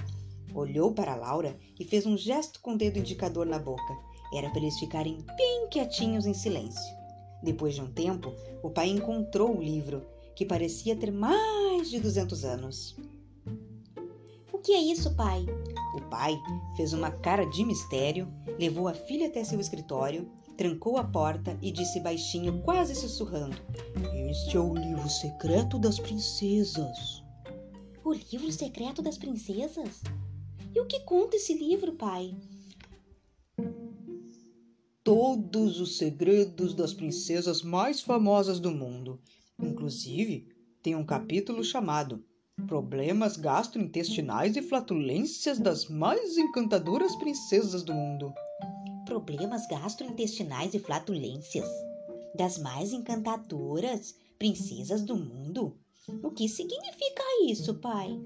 Olhou 0.54 0.94
para 0.94 1.18
Laura 1.18 1.54
e 1.78 1.84
fez 1.84 2.06
um 2.06 2.18
gesto 2.18 2.62
com 2.62 2.76
o 2.76 2.78
dedo 2.78 3.00
indicador 3.00 3.46
na 3.46 3.60
boca 3.60 3.94
era 4.34 4.50
para 4.50 4.62
eles 4.62 4.80
ficarem 4.80 5.18
bem 5.36 5.68
quietinhos 5.70 6.26
em 6.26 6.34
silêncio. 6.34 6.96
Depois 7.44 7.76
de 7.76 7.82
um 7.82 7.92
tempo, 7.92 8.34
o 8.64 8.70
pai 8.70 8.88
encontrou 8.88 9.58
o 9.58 9.62
livro, 9.62 10.02
que 10.34 10.46
parecia 10.46 10.96
ter 10.96 11.12
mais 11.12 11.90
de 11.90 12.00
200 12.00 12.46
anos. 12.46 12.96
O 14.54 14.58
que 14.60 14.72
é 14.72 14.80
isso, 14.80 15.14
pai? 15.14 15.46
O 15.94 16.02
pai 16.10 16.42
fez 16.78 16.94
uma 16.94 17.12
cara 17.12 17.46
de 17.46 17.66
mistério, 17.66 18.28
levou 18.58 18.88
a 18.88 18.94
filha 18.94 19.28
até 19.28 19.44
seu 19.44 19.60
escritório, 19.60 20.32
trancou 20.56 20.98
a 20.98 21.04
porta 21.04 21.58
e 21.62 21.72
disse 21.72 22.00
baixinho, 22.00 22.62
quase 22.62 22.96
sussurrando: 22.96 23.58
Este 24.30 24.58
é 24.58 24.60
o 24.60 24.74
livro 24.74 25.10
secreto 25.10 25.78
das 25.78 26.00
princesas. 26.00 27.24
O 28.04 28.14
livro 28.14 28.52
secreto 28.52 29.02
das 29.02 29.18
princesas? 29.18 30.02
E 30.74 30.80
o 30.80 30.86
que 30.86 31.00
conta 31.02 31.36
esse 31.36 31.54
livro, 31.54 31.94
pai? 31.94 32.36
todos 35.06 35.80
os 35.80 36.00
segredos 36.00 36.74
das 36.74 36.92
princesas 36.92 37.62
mais 37.62 38.02
famosas 38.02 38.60
do 38.60 38.72
mundo. 38.72 39.22
Inclusive, 39.62 40.48
tem 40.82 40.96
um 40.96 41.06
capítulo 41.06 41.64
chamado 41.64 42.26
Problemas 42.66 43.38
gastrointestinais 43.38 44.56
e 44.56 44.64
flatulências 44.64 45.60
das 45.60 45.88
mais 45.88 46.40
encantadoras 46.40 47.16
princesas 47.18 47.84
do 47.84 47.94
mundo. 47.94 48.34
Problemas 49.06 49.68
gastrointestinais 49.68 50.74
e 50.74 50.80
flatulências 50.80 51.70
das 52.36 52.58
mais 52.58 52.92
encantadoras 52.92 54.16
princesas 54.38 55.04
do 55.04 55.16
mundo? 55.16 55.78
O 56.24 56.32
que 56.32 56.50
significa 56.50 57.24
isso, 57.48 57.76
pai? 57.76 58.20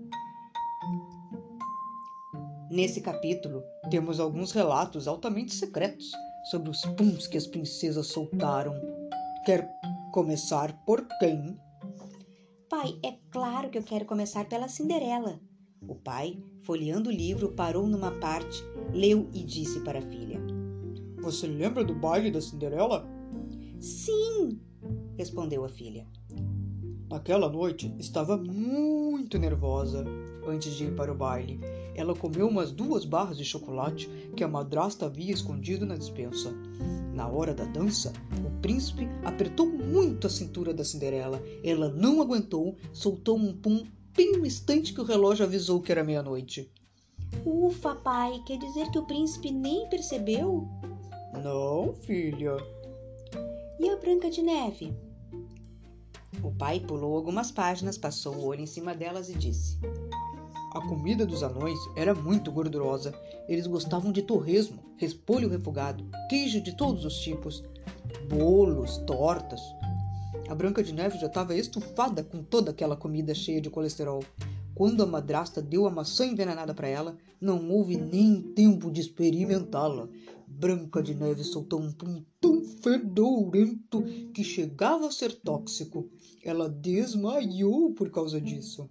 Nesse 2.71 3.01
capítulo, 3.01 3.61
temos 3.89 4.19
alguns 4.19 4.51
relatos 4.51 5.07
altamente 5.07 5.53
secretos 5.53 6.11
sobre 6.49 6.69
os 6.69 6.81
puns 6.81 7.27
que 7.27 7.37
as 7.37 7.45
princesas 7.45 8.07
soltaram. 8.07 8.73
Quer 9.45 9.69
começar 10.13 10.73
por 10.85 11.05
quem? 11.19 11.59
Pai, 12.69 12.97
é 13.03 13.17
claro 13.31 13.69
que 13.69 13.77
eu 13.77 13.83
quero 13.83 14.05
começar 14.05 14.47
pela 14.47 14.67
Cinderela. 14.67 15.39
O 15.87 15.95
pai, 15.95 16.41
folheando 16.63 17.09
o 17.09 17.13
livro, 17.13 17.53
parou 17.53 17.87
numa 17.87 18.11
parte, 18.19 18.61
leu 18.93 19.29
e 19.33 19.43
disse 19.43 19.79
para 19.81 19.99
a 19.99 20.01
filha: 20.01 20.38
Você 21.21 21.47
lembra 21.47 21.83
do 21.83 21.93
baile 21.93 22.31
da 22.31 22.41
Cinderela? 22.41 23.07
Sim, 23.79 24.59
respondeu 25.17 25.65
a 25.65 25.69
filha. 25.69 26.07
Naquela 27.09 27.49
noite 27.49 27.93
estava 27.97 28.37
muito 28.37 29.37
nervosa 29.37 30.05
antes 30.47 30.73
de 30.75 30.85
ir 30.85 30.95
para 30.95 31.11
o 31.11 31.15
baile 31.15 31.59
ela 31.99 32.15
comeu 32.15 32.47
umas 32.47 32.71
duas 32.71 33.03
barras 33.03 33.37
de 33.37 33.43
chocolate 33.43 34.09
que 34.33 34.41
a 34.41 34.47
madrasta 34.47 35.05
havia 35.05 35.33
escondido 35.33 35.85
na 35.85 35.97
despensa. 35.97 36.53
Na 37.13 37.27
hora 37.27 37.53
da 37.53 37.65
dança, 37.65 38.13
o 38.45 38.61
príncipe 38.61 39.05
apertou 39.25 39.65
muito 39.67 40.25
a 40.25 40.29
cintura 40.29 40.73
da 40.73 40.85
Cinderela. 40.85 41.43
Ela 41.61 41.89
não 41.89 42.21
aguentou, 42.21 42.77
soltou 42.93 43.37
um 43.37 43.51
pum 43.51 43.83
bem 44.15 44.31
no 44.31 44.45
instante 44.45 44.93
que 44.93 45.01
o 45.01 45.03
relógio 45.03 45.45
avisou 45.45 45.81
que 45.81 45.91
era 45.91 46.01
meia-noite. 46.01 46.71
Ufa, 47.45 47.95
pai, 47.95 48.41
quer 48.45 48.57
dizer 48.57 48.89
que 48.91 48.99
o 48.99 49.05
príncipe 49.05 49.51
nem 49.51 49.89
percebeu? 49.89 50.65
Não, 51.43 51.93
filha. 51.93 52.57
E 53.79 53.89
a 53.89 53.95
Branca 53.97 54.29
de 54.29 54.41
Neve? 54.41 54.93
O 56.43 56.51
pai 56.51 56.79
pulou 56.79 57.15
algumas 57.15 57.51
páginas, 57.51 57.97
passou 57.97 58.35
o 58.35 58.45
olho 58.45 58.61
em 58.61 58.65
cima 58.65 58.93
delas 58.93 59.29
e 59.29 59.33
disse: 59.33 59.77
a 60.73 60.81
comida 60.81 61.25
dos 61.25 61.41
anões 61.41 61.79
era 61.95 62.13
muito 62.13 62.51
gordurosa. 62.51 63.11
Eles 63.47 63.65
gostavam 63.65 64.11
de 64.11 64.21
torresmo, 64.21 64.79
repolho 64.97 65.49
refogado, 65.49 66.05
queijo 66.29 66.61
de 66.61 66.75
todos 66.75 67.03
os 67.05 67.17
tipos, 67.19 67.63
bolos, 68.29 68.97
tortas. 68.99 69.61
A 70.47 70.53
Branca 70.53 70.83
de 70.83 70.93
Neve 70.93 71.17
já 71.17 71.25
estava 71.25 71.55
estufada 71.55 72.23
com 72.23 72.43
toda 72.43 72.69
aquela 72.69 72.95
comida 72.95 73.33
cheia 73.33 73.59
de 73.59 73.69
colesterol. 73.69 74.23
Quando 74.79 75.03
a 75.03 75.05
madrasta 75.05 75.61
deu 75.61 75.85
a 75.85 75.91
maçã 75.91 76.25
envenenada 76.25 76.73
para 76.73 76.87
ela, 76.87 77.17
não 77.41 77.69
houve 77.69 77.97
nem 77.97 78.41
tempo 78.41 78.89
de 78.89 79.01
experimentá-la. 79.01 80.07
Branca 80.47 81.03
de 81.03 81.13
Neve 81.13 81.43
soltou 81.43 81.81
um 81.81 81.91
pum 81.91 82.23
tão 82.39 82.63
fedorento 82.63 84.01
que 84.33 84.41
chegava 84.41 85.07
a 85.07 85.11
ser 85.11 85.33
tóxico. 85.33 86.09
Ela 86.41 86.69
desmaiou 86.69 87.91
por 87.93 88.09
causa 88.09 88.39
disso. 88.39 88.89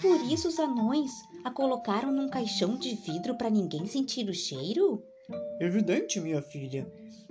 Por 0.00 0.32
isso 0.32 0.46
os 0.46 0.60
anões 0.60 1.10
a 1.42 1.50
colocaram 1.50 2.12
num 2.12 2.28
caixão 2.28 2.78
de 2.78 2.94
vidro 2.94 3.36
para 3.36 3.50
ninguém 3.50 3.84
sentir 3.84 4.28
o 4.28 4.32
cheiro? 4.32 5.02
Evidente, 5.58 6.20
minha 6.20 6.40
filha. 6.40 6.88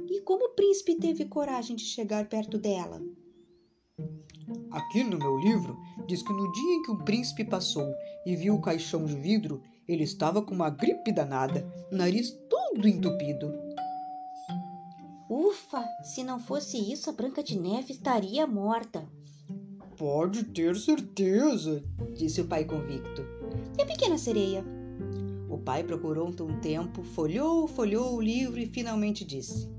E 0.09 0.19
como 0.19 0.47
o 0.47 0.53
príncipe 0.53 0.95
teve 0.95 1.23
coragem 1.23 1.77
de 1.77 1.83
chegar 1.85 2.27
perto 2.27 2.57
dela? 2.57 3.01
Aqui 4.71 5.03
no 5.03 5.17
meu 5.17 5.37
livro 5.37 5.77
diz 6.07 6.21
que 6.21 6.33
no 6.33 6.51
dia 6.51 6.75
em 6.75 6.81
que 6.81 6.91
o 6.91 7.03
príncipe 7.03 7.43
passou 7.43 7.93
e 8.25 8.35
viu 8.35 8.55
o 8.55 8.61
caixão 8.61 9.05
de 9.05 9.15
vidro, 9.15 9.61
ele 9.87 10.03
estava 10.03 10.41
com 10.41 10.53
uma 10.53 10.69
gripe 10.69 11.11
danada, 11.11 11.67
nariz 11.91 12.31
todo 12.49 12.87
entupido. 12.87 13.53
Ufa! 15.29 15.83
Se 16.03 16.23
não 16.23 16.39
fosse 16.39 16.77
isso, 16.77 17.09
a 17.09 17.13
Branca 17.13 17.43
de 17.43 17.59
Neve 17.59 17.93
estaria 17.93 18.45
morta. 18.45 19.07
Pode 19.97 20.43
ter 20.45 20.75
certeza, 20.75 21.83
disse 22.15 22.41
o 22.41 22.47
pai 22.47 22.65
convicto. 22.65 23.21
E 23.77 23.81
a 23.81 23.85
pequena 23.85 24.17
sereia? 24.17 24.63
O 25.49 25.57
pai 25.57 25.83
procurou 25.83 26.27
um 26.27 26.59
tempo, 26.59 27.03
folhou, 27.03 27.67
folhou 27.67 28.15
o 28.15 28.21
livro 28.21 28.59
e 28.59 28.65
finalmente 28.65 29.23
disse: 29.23 29.69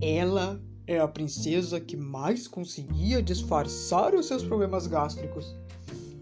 Ela 0.00 0.60
é 0.86 0.98
a 0.98 1.08
princesa 1.08 1.80
que 1.80 1.96
mais 1.96 2.48
conseguia 2.48 3.22
disfarçar 3.22 4.14
os 4.14 4.26
seus 4.26 4.42
problemas 4.42 4.86
gástricos. 4.86 5.54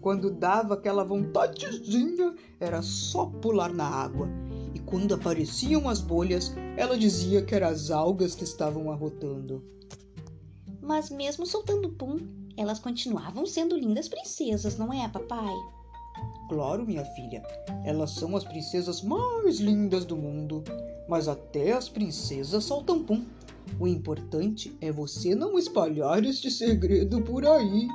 Quando 0.01 0.31
dava 0.31 0.73
aquela 0.73 1.03
vontadezinha, 1.03 2.35
era 2.59 2.81
só 2.81 3.25
pular 3.25 3.71
na 3.73 3.85
água. 3.85 4.27
E 4.73 4.79
quando 4.79 5.13
apareciam 5.13 5.87
as 5.87 6.01
bolhas, 6.01 6.53
ela 6.75 6.97
dizia 6.97 7.43
que 7.43 7.53
eram 7.53 7.67
as 7.67 7.91
algas 7.91 8.33
que 8.33 8.43
estavam 8.43 8.91
arrotando. 8.91 9.63
Mas 10.81 11.09
mesmo 11.09 11.45
soltando 11.45 11.89
pum, 11.89 12.17
elas 12.57 12.79
continuavam 12.79 13.45
sendo 13.45 13.77
lindas 13.77 14.09
princesas, 14.09 14.77
não 14.77 14.91
é, 14.91 15.07
papai? 15.07 15.53
Claro, 16.49 16.85
minha 16.85 17.05
filha. 17.05 17.41
Elas 17.85 18.11
são 18.11 18.35
as 18.35 18.43
princesas 18.43 19.01
mais 19.01 19.59
lindas 19.59 20.05
do 20.05 20.17
mundo. 20.17 20.63
Mas 21.07 21.27
até 21.27 21.71
as 21.71 21.87
princesas 21.87 22.63
soltam 22.63 23.03
pum. 23.03 23.25
O 23.79 23.87
importante 23.87 24.75
é 24.81 24.91
você 24.91 25.33
não 25.33 25.57
espalhar 25.57 26.23
este 26.25 26.51
segredo 26.51 27.21
por 27.21 27.45
aí. 27.45 27.87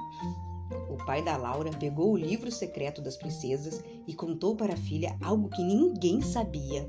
O 0.90 0.96
pai 1.04 1.22
da 1.22 1.36
Laura 1.36 1.70
pegou 1.70 2.12
o 2.12 2.16
livro 2.16 2.50
secreto 2.50 3.02
das 3.02 3.16
princesas 3.16 3.84
e 4.06 4.14
contou 4.14 4.56
para 4.56 4.72
a 4.72 4.78
filha 4.78 5.16
algo 5.22 5.48
que 5.50 5.62
ninguém 5.62 6.22
sabia. 6.22 6.88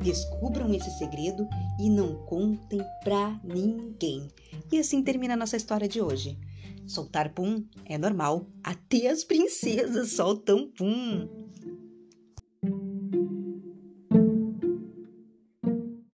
Descubram 0.00 0.72
esse 0.72 0.90
segredo 0.98 1.48
e 1.80 1.90
não 1.90 2.14
contem 2.26 2.80
pra 3.02 3.38
ninguém. 3.42 4.28
E 4.70 4.78
assim 4.78 5.02
termina 5.02 5.34
a 5.34 5.36
nossa 5.36 5.56
história 5.56 5.88
de 5.88 6.00
hoje. 6.00 6.38
Soltar 6.86 7.34
pum 7.34 7.64
é 7.84 7.98
normal. 7.98 8.46
Até 8.62 9.08
as 9.08 9.24
princesas 9.24 10.12
soltam 10.12 10.70
pum. 10.70 11.45